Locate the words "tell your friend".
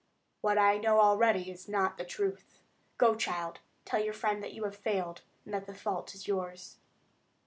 3.85-4.41